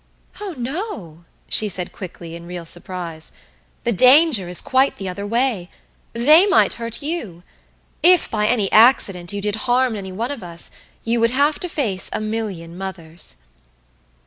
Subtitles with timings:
[0.39, 3.33] "Oh no," she said quickly, in real surprise.
[3.83, 5.69] "The danger is quite the other way.
[6.13, 7.43] They might hurt you.
[8.01, 10.71] If, by any accident, you did harm any one of us,
[11.03, 13.43] you would have to face a million mothers."